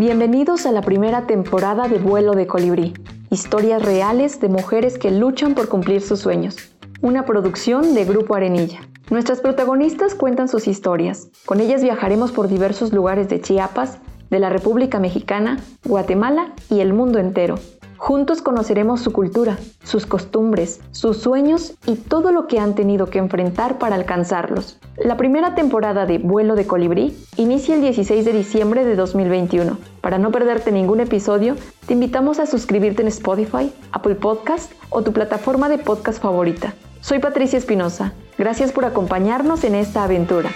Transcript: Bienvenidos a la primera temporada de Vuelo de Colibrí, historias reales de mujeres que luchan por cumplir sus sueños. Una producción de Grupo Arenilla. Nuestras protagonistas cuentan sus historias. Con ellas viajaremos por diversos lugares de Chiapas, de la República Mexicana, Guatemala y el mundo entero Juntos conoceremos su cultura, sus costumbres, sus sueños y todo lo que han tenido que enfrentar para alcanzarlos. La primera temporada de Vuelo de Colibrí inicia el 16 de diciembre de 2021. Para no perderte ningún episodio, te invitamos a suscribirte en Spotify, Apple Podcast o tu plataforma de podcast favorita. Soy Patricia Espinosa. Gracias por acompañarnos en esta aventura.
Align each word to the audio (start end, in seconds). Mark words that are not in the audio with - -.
Bienvenidos 0.00 0.64
a 0.64 0.72
la 0.72 0.80
primera 0.80 1.26
temporada 1.26 1.86
de 1.86 1.98
Vuelo 1.98 2.32
de 2.32 2.46
Colibrí, 2.46 2.94
historias 3.28 3.82
reales 3.82 4.40
de 4.40 4.48
mujeres 4.48 4.96
que 4.96 5.10
luchan 5.10 5.54
por 5.54 5.68
cumplir 5.68 6.00
sus 6.00 6.20
sueños. 6.20 6.56
Una 7.02 7.26
producción 7.26 7.92
de 7.92 8.06
Grupo 8.06 8.34
Arenilla. 8.34 8.80
Nuestras 9.10 9.42
protagonistas 9.42 10.14
cuentan 10.14 10.48
sus 10.48 10.68
historias. 10.68 11.28
Con 11.44 11.60
ellas 11.60 11.82
viajaremos 11.82 12.32
por 12.32 12.48
diversos 12.48 12.94
lugares 12.94 13.28
de 13.28 13.42
Chiapas, 13.42 13.98
de 14.30 14.38
la 14.38 14.48
República 14.48 14.98
Mexicana, 15.00 15.58
Guatemala 15.84 16.54
y 16.70 16.80
el 16.80 16.94
mundo 16.94 17.18
entero 17.18 17.56
Juntos 18.00 18.40
conoceremos 18.40 19.02
su 19.02 19.12
cultura, 19.12 19.58
sus 19.84 20.06
costumbres, 20.06 20.80
sus 20.90 21.18
sueños 21.18 21.74
y 21.86 21.96
todo 21.96 22.32
lo 22.32 22.46
que 22.46 22.58
han 22.58 22.74
tenido 22.74 23.10
que 23.10 23.18
enfrentar 23.18 23.76
para 23.76 23.94
alcanzarlos. 23.94 24.78
La 24.96 25.18
primera 25.18 25.54
temporada 25.54 26.06
de 26.06 26.16
Vuelo 26.16 26.54
de 26.54 26.66
Colibrí 26.66 27.14
inicia 27.36 27.74
el 27.74 27.82
16 27.82 28.24
de 28.24 28.32
diciembre 28.32 28.86
de 28.86 28.96
2021. 28.96 29.76
Para 30.00 30.16
no 30.16 30.30
perderte 30.30 30.72
ningún 30.72 31.00
episodio, 31.00 31.56
te 31.86 31.92
invitamos 31.92 32.38
a 32.38 32.46
suscribirte 32.46 33.02
en 33.02 33.08
Spotify, 33.08 33.70
Apple 33.92 34.14
Podcast 34.14 34.72
o 34.88 35.02
tu 35.02 35.12
plataforma 35.12 35.68
de 35.68 35.76
podcast 35.76 36.22
favorita. 36.22 36.72
Soy 37.02 37.18
Patricia 37.18 37.58
Espinosa. 37.58 38.14
Gracias 38.38 38.72
por 38.72 38.86
acompañarnos 38.86 39.62
en 39.62 39.74
esta 39.74 40.04
aventura. 40.04 40.48